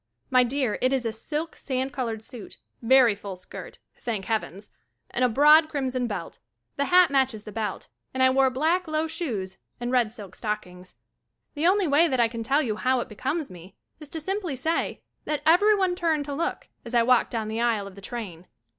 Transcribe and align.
My 0.31 0.41
dear, 0.43 0.79
it 0.81 0.91
is 0.91 1.05
a 1.05 1.13
silk 1.13 1.55
sand 1.55 1.93
colored 1.93 2.23
suit, 2.23 2.57
very 2.81 3.13
full 3.13 3.35
skirt, 3.35 3.77
thank 3.99 4.25
heavens, 4.25 4.71
and 5.11 5.23
a 5.23 5.29
broad 5.29 5.69
crimson 5.69 6.07
belt. 6.07 6.39
The 6.75 6.85
hat 6.85 7.11
matches 7.11 7.43
the 7.43 7.51
belt 7.51 7.87
and 8.11 8.23
I 8.23 8.31
wore 8.31 8.49
black 8.49 8.87
low 8.87 9.05
shoes 9.05 9.59
and 9.79 9.91
red 9.91 10.11
silk 10.11 10.33
stockings. 10.33 10.95
The 11.53 11.67
only 11.67 11.87
way 11.87 12.07
that 12.07 12.19
I 12.19 12.27
can 12.29 12.41
tell 12.41 12.63
you 12.63 12.77
how 12.77 12.99
it 12.99 13.09
becomes 13.09 13.51
me 13.51 13.75
is 13.99 14.09
to 14.09 14.19
simply 14.19 14.55
say 14.55 15.03
that 15.25 15.43
everyone 15.45 15.93
turned 15.93 16.25
to 16.25 16.33
look 16.33 16.67
as 16.83 16.95
I 16.95 17.03
walked 17.03 17.29
down 17.29 17.47
the 17.47 17.61
aisle 17.61 17.85
of 17.85 17.93
the 17.93 18.01
train. 18.01 18.47